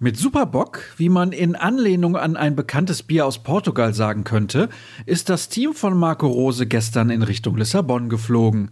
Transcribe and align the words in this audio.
Mit 0.00 0.16
Superbock, 0.16 0.80
wie 0.96 1.08
man 1.08 1.32
in 1.32 1.56
Anlehnung 1.56 2.16
an 2.16 2.36
ein 2.36 2.54
bekanntes 2.54 3.02
Bier 3.02 3.26
aus 3.26 3.42
Portugal 3.42 3.94
sagen 3.94 4.22
könnte, 4.22 4.68
ist 5.06 5.28
das 5.28 5.48
Team 5.48 5.74
von 5.74 5.98
Marco 5.98 6.28
Rose 6.28 6.68
gestern 6.68 7.10
in 7.10 7.24
Richtung 7.24 7.56
Lissabon 7.56 8.08
geflogen. 8.08 8.70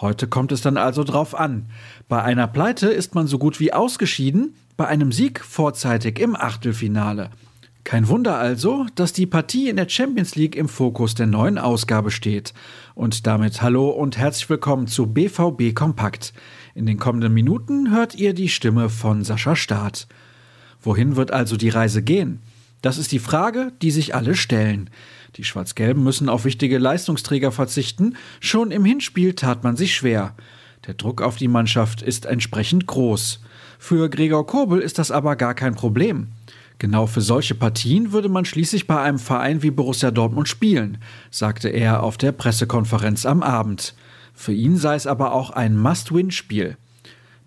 Heute 0.00 0.28
kommt 0.28 0.52
es 0.52 0.60
dann 0.60 0.76
also 0.76 1.02
drauf 1.02 1.34
an. 1.34 1.68
Bei 2.08 2.22
einer 2.22 2.46
Pleite 2.46 2.90
ist 2.90 3.16
man 3.16 3.26
so 3.26 3.38
gut 3.38 3.58
wie 3.58 3.72
ausgeschieden, 3.72 4.54
bei 4.76 4.86
einem 4.86 5.10
Sieg 5.10 5.40
vorzeitig 5.40 6.20
im 6.20 6.36
Achtelfinale. 6.36 7.30
Kein 7.82 8.06
Wunder 8.06 8.38
also, 8.38 8.86
dass 8.94 9.12
die 9.12 9.26
Partie 9.26 9.68
in 9.68 9.74
der 9.74 9.88
Champions 9.88 10.36
League 10.36 10.54
im 10.54 10.68
Fokus 10.68 11.16
der 11.16 11.26
neuen 11.26 11.58
Ausgabe 11.58 12.12
steht. 12.12 12.54
Und 12.94 13.26
damit 13.26 13.62
hallo 13.62 13.88
und 13.90 14.16
herzlich 14.16 14.48
willkommen 14.48 14.86
zu 14.86 15.08
BVB 15.08 15.74
Kompakt. 15.74 16.32
In 16.76 16.86
den 16.86 17.00
kommenden 17.00 17.34
Minuten 17.34 17.90
hört 17.90 18.14
ihr 18.14 18.32
die 18.32 18.48
Stimme 18.48 18.90
von 18.90 19.24
Sascha 19.24 19.56
Staat. 19.56 20.06
Wohin 20.88 21.16
wird 21.16 21.32
also 21.32 21.58
die 21.58 21.68
Reise 21.68 22.00
gehen? 22.00 22.40
Das 22.80 22.96
ist 22.96 23.12
die 23.12 23.18
Frage, 23.18 23.72
die 23.82 23.90
sich 23.90 24.14
alle 24.14 24.34
stellen. 24.34 24.88
Die 25.36 25.44
Schwarz-Gelben 25.44 26.02
müssen 26.02 26.30
auf 26.30 26.46
wichtige 26.46 26.78
Leistungsträger 26.78 27.52
verzichten. 27.52 28.16
Schon 28.40 28.70
im 28.70 28.86
Hinspiel 28.86 29.34
tat 29.34 29.64
man 29.64 29.76
sich 29.76 29.94
schwer. 29.94 30.34
Der 30.86 30.94
Druck 30.94 31.20
auf 31.20 31.36
die 31.36 31.46
Mannschaft 31.46 32.00
ist 32.00 32.24
entsprechend 32.24 32.86
groß. 32.86 33.40
Für 33.78 34.08
Gregor 34.08 34.46
Kobel 34.46 34.80
ist 34.80 34.98
das 34.98 35.10
aber 35.10 35.36
gar 35.36 35.52
kein 35.52 35.74
Problem. 35.74 36.28
Genau 36.78 37.06
für 37.06 37.20
solche 37.20 37.54
Partien 37.54 38.12
würde 38.12 38.30
man 38.30 38.46
schließlich 38.46 38.86
bei 38.86 38.98
einem 38.98 39.18
Verein 39.18 39.62
wie 39.62 39.70
Borussia 39.70 40.10
Dortmund 40.10 40.48
spielen, 40.48 40.96
sagte 41.30 41.68
er 41.68 42.02
auf 42.02 42.16
der 42.16 42.32
Pressekonferenz 42.32 43.26
am 43.26 43.42
Abend. 43.42 43.94
Für 44.32 44.54
ihn 44.54 44.78
sei 44.78 44.94
es 44.94 45.06
aber 45.06 45.34
auch 45.34 45.50
ein 45.50 45.76
Must-Win-Spiel. 45.76 46.78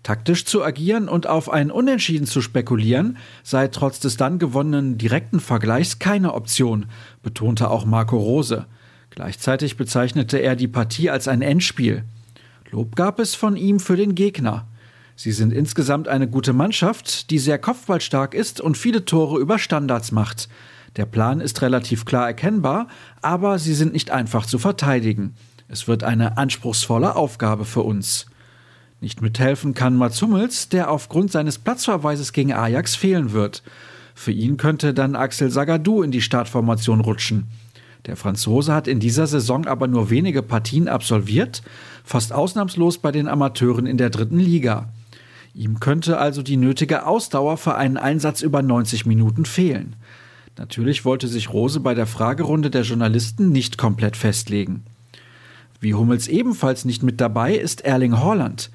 Taktisch 0.03 0.45
zu 0.45 0.63
agieren 0.63 1.07
und 1.07 1.27
auf 1.27 1.51
ein 1.51 1.69
Unentschieden 1.69 2.25
zu 2.25 2.41
spekulieren, 2.41 3.17
sei 3.43 3.67
trotz 3.67 3.99
des 3.99 4.17
dann 4.17 4.39
gewonnenen 4.39 4.97
direkten 4.97 5.39
Vergleichs 5.39 5.99
keine 5.99 6.33
Option, 6.33 6.87
betonte 7.21 7.69
auch 7.69 7.85
Marco 7.85 8.17
Rose. 8.17 8.65
Gleichzeitig 9.11 9.77
bezeichnete 9.77 10.37
er 10.39 10.55
die 10.55 10.67
Partie 10.67 11.09
als 11.09 11.27
ein 11.27 11.41
Endspiel. 11.41 12.03
Lob 12.71 12.95
gab 12.95 13.19
es 13.19 13.35
von 13.35 13.57
ihm 13.57 13.79
für 13.79 13.97
den 13.97 14.15
Gegner. 14.15 14.65
Sie 15.15 15.33
sind 15.33 15.53
insgesamt 15.53 16.07
eine 16.07 16.27
gute 16.27 16.53
Mannschaft, 16.53 17.29
die 17.29 17.37
sehr 17.37 17.59
kopfballstark 17.59 18.33
ist 18.33 18.59
und 18.59 18.77
viele 18.77 19.05
Tore 19.05 19.39
über 19.39 19.59
Standards 19.59 20.11
macht. 20.11 20.49
Der 20.95 21.05
Plan 21.05 21.41
ist 21.41 21.61
relativ 21.61 22.05
klar 22.05 22.25
erkennbar, 22.25 22.87
aber 23.21 23.59
sie 23.59 23.75
sind 23.75 23.93
nicht 23.93 24.09
einfach 24.09 24.45
zu 24.45 24.57
verteidigen. 24.57 25.35
Es 25.67 25.87
wird 25.87 26.03
eine 26.03 26.37
anspruchsvolle 26.37 27.15
Aufgabe 27.15 27.65
für 27.65 27.81
uns. 27.81 28.25
Nicht 29.01 29.23
mithelfen 29.23 29.73
kann 29.73 29.95
Mats 29.95 30.21
Hummels, 30.21 30.69
der 30.69 30.91
aufgrund 30.91 31.31
seines 31.31 31.57
Platzverweises 31.57 32.33
gegen 32.33 32.53
Ajax 32.53 32.95
fehlen 32.95 33.31
wird. 33.31 33.63
Für 34.13 34.31
ihn 34.31 34.57
könnte 34.57 34.93
dann 34.93 35.15
Axel 35.15 35.49
Sagadou 35.49 36.03
in 36.03 36.11
die 36.11 36.21
Startformation 36.21 36.99
rutschen. 36.99 37.47
Der 38.05 38.15
Franzose 38.15 38.73
hat 38.73 38.87
in 38.87 38.99
dieser 38.99 39.25
Saison 39.25 39.65
aber 39.65 39.87
nur 39.87 40.11
wenige 40.11 40.43
Partien 40.43 40.87
absolviert, 40.87 41.63
fast 42.03 42.31
ausnahmslos 42.31 42.99
bei 42.99 43.11
den 43.11 43.27
Amateuren 43.27 43.87
in 43.87 43.97
der 43.97 44.11
dritten 44.11 44.39
Liga. 44.39 44.89
Ihm 45.55 45.79
könnte 45.79 46.19
also 46.19 46.43
die 46.43 46.57
nötige 46.57 47.07
Ausdauer 47.07 47.57
für 47.57 47.73
einen 47.73 47.97
Einsatz 47.97 48.43
über 48.43 48.61
90 48.61 49.07
Minuten 49.07 49.45
fehlen. 49.45 49.95
Natürlich 50.59 51.05
wollte 51.05 51.27
sich 51.27 51.51
Rose 51.51 51.79
bei 51.79 51.95
der 51.95 52.05
Fragerunde 52.05 52.69
der 52.69 52.83
Journalisten 52.83 53.51
nicht 53.51 53.79
komplett 53.79 54.15
festlegen. 54.15 54.83
Wie 55.79 55.95
Hummels 55.95 56.27
ebenfalls 56.27 56.85
nicht 56.85 57.01
mit 57.01 57.19
dabei 57.19 57.55
ist 57.55 57.81
Erling 57.81 58.19
Haaland. 58.19 58.69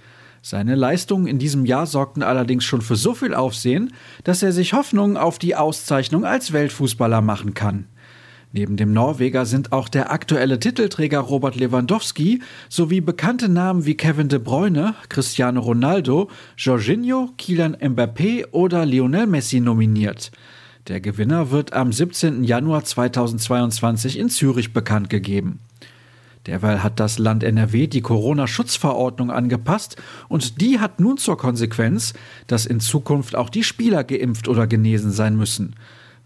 Seine 0.49 0.77
Leistungen 0.77 1.27
in 1.27 1.41
diesem 1.41 1.65
Jahr 1.65 1.89
sorgten 1.89 2.23
allerdings 2.23 2.65
schon 2.65 2.81
für 2.81 2.95
so 2.95 3.15
viel 3.15 3.35
Aufsehen, 3.35 3.93
dass 4.23 4.45
er 4.45 4.53
sich 4.53 4.75
Hoffnung 4.75 5.17
auf 5.17 5.41
die 5.41 5.57
Auszeichnung 5.57 6.25
als 6.25 6.53
Weltfußballer 6.53 7.21
machen 7.21 7.55
kann. 7.55 7.87
Neben 8.53 8.77
dem 8.77 8.93
Norweger 8.93 9.45
sind 9.45 9.73
auch 9.73 9.89
der 9.89 10.13
aktuelle 10.13 10.61
Titelträger 10.61 11.19
Robert 11.19 11.57
Lewandowski 11.57 12.43
sowie 12.69 13.01
bekannte 13.01 13.49
Namen 13.49 13.87
wie 13.87 13.97
Kevin 13.97 14.29
de 14.29 14.39
Bruyne, 14.39 14.95
Cristiano 15.09 15.59
Ronaldo, 15.59 16.31
Jorginho, 16.57 17.31
Kylian 17.37 17.75
Mbappé 17.75 18.47
oder 18.53 18.87
Lionel 18.87 19.27
Messi 19.27 19.59
nominiert. 19.59 20.31
Der 20.87 21.01
Gewinner 21.01 21.51
wird 21.51 21.73
am 21.73 21.93
17. 21.93 22.45
Januar 22.45 22.85
2022 22.85 24.17
in 24.17 24.29
Zürich 24.29 24.73
bekannt 24.73 25.11
gegeben. 25.11 25.59
Derweil 26.47 26.83
hat 26.83 27.01
das 27.01 27.19
Land 27.19 27.43
NRW 27.43 27.89
die 27.89 28.03
Corona-Schutzverordnung 28.03 29.31
angepasst 29.31 29.97
und 30.29 30.61
die 30.61 30.79
hat 30.79 31.01
nun 31.01 31.17
zur 31.17 31.37
Konsequenz, 31.37 32.15
dass 32.47 32.67
in 32.67 32.81
Zukunft 32.81 33.35
auch 33.35 33.51
die 33.51 33.65
Spieler 33.65 34.05
geimpft 34.05 34.47
oder 34.49 34.67
genesen 34.67 35.11
sein 35.11 35.37
müssen. 35.37 35.75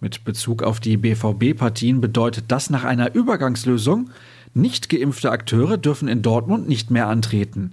Mit 0.00 0.24
Bezug 0.24 0.62
auf 0.62 0.80
die 0.80 0.96
BVB-Partien 0.96 2.00
bedeutet 2.00 2.46
das 2.48 2.70
nach 2.70 2.84
einer 2.84 3.14
Übergangslösung, 3.14 4.10
nicht 4.52 4.88
geimpfte 4.88 5.30
Akteure 5.30 5.78
dürfen 5.78 6.08
in 6.08 6.22
Dortmund 6.22 6.68
nicht 6.68 6.90
mehr 6.90 7.06
antreten. 7.06 7.72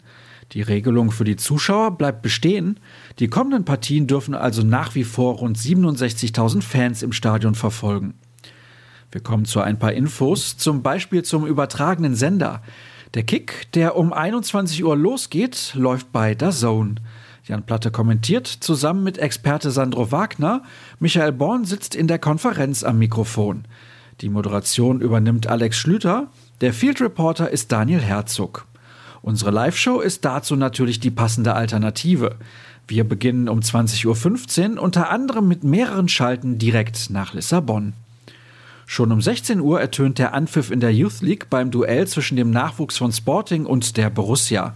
Die 0.53 0.61
Regelung 0.61 1.11
für 1.11 1.25
die 1.25 1.35
Zuschauer 1.35 1.97
bleibt 1.97 2.21
bestehen. 2.21 2.79
Die 3.19 3.27
kommenden 3.27 3.65
Partien 3.65 4.07
dürfen 4.07 4.33
also 4.33 4.61
nach 4.61 4.95
wie 4.95 5.03
vor 5.03 5.35
rund 5.35 5.57
67.000 5.57 6.61
Fans 6.61 7.03
im 7.03 7.11
Stadion 7.11 7.55
verfolgen. 7.55 8.13
Wir 9.11 9.21
kommen 9.21 9.45
zu 9.45 9.61
ein 9.61 9.79
paar 9.79 9.93
Infos, 9.93 10.57
zum 10.57 10.83
Beispiel 10.83 11.23
zum 11.23 11.45
übertragenen 11.45 12.15
Sender. 12.15 12.61
Der 13.13 13.23
Kick, 13.23 13.71
der 13.73 13.95
um 13.95 14.11
21 14.11 14.83
Uhr 14.83 14.97
losgeht, 14.97 15.73
läuft 15.75 16.11
bei 16.11 16.35
der 16.35 16.51
Zone. 16.51 16.95
Jan 17.45 17.65
Platte 17.65 17.91
kommentiert 17.91 18.47
zusammen 18.47 19.03
mit 19.03 19.17
Experte 19.17 19.71
Sandro 19.71 20.11
Wagner. 20.11 20.63
Michael 20.99 21.31
Born 21.31 21.63
sitzt 21.63 21.95
in 21.95 22.07
der 22.07 22.19
Konferenz 22.19 22.83
am 22.83 22.99
Mikrofon. 22.99 23.63
Die 24.19 24.29
Moderation 24.29 24.99
übernimmt 24.99 25.47
Alex 25.47 25.77
Schlüter. 25.77 26.27
Der 26.59 26.73
Field 26.73 26.99
Reporter 26.99 27.49
ist 27.49 27.71
Daniel 27.71 28.01
Herzog. 28.01 28.65
Unsere 29.21 29.51
Live-Show 29.51 30.01
ist 30.01 30.25
dazu 30.25 30.57
natürlich 30.57 30.99
die 30.99 31.11
passende 31.11 31.53
Alternative. 31.53 32.35
Wir 32.87 33.05
beginnen 33.05 33.47
um 33.47 33.59
20.15 33.61 34.75
Uhr 34.75 34.81
unter 34.81 35.09
anderem 35.09 35.47
mit 35.47 35.63
mehreren 35.63 36.09
Schalten 36.09 36.57
direkt 36.57 37.09
nach 37.09 37.33
Lissabon. 37.33 37.93
Schon 38.89 39.11
um 39.11 39.21
16 39.21 39.59
Uhr 39.59 39.81
ertönt 39.81 40.17
der 40.17 40.33
Anpfiff 40.33 40.71
in 40.71 40.79
der 40.79 40.93
Youth 40.93 41.21
League 41.21 41.49
beim 41.49 41.71
Duell 41.71 42.07
zwischen 42.07 42.37
dem 42.37 42.51
Nachwuchs 42.51 42.97
von 42.97 43.11
Sporting 43.11 43.65
und 43.65 43.97
der 43.97 44.09
Borussia. 44.09 44.75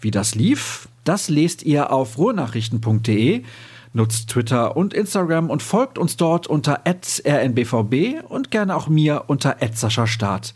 Wie 0.00 0.10
das 0.10 0.34
lief, 0.34 0.88
das 1.04 1.28
lest 1.28 1.62
ihr 1.62 1.92
auf 1.92 2.16
ruhrnachrichten.de. 2.16 3.44
Nutzt 3.92 4.30
Twitter 4.30 4.74
und 4.74 4.94
Instagram 4.94 5.50
und 5.50 5.62
folgt 5.62 5.98
uns 5.98 6.16
dort 6.16 6.46
unter 6.46 6.80
rnbvb 6.86 8.22
und 8.26 8.50
gerne 8.50 8.74
auch 8.74 8.88
mir 8.88 9.24
unter 9.26 9.58
Start. 10.06 10.54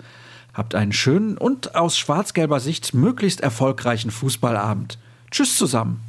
Habt 0.55 0.75
einen 0.75 0.93
schönen 0.93 1.37
und 1.37 1.75
aus 1.75 1.99
schwarz-gelber 1.99 2.61
Sicht 2.61 2.95
möglichst 2.95 3.43
erfolgreichen 3.43 4.11
Fußballabend. 4.11 4.99
Tschüss 5.31 5.59
zusammen. 5.59 6.06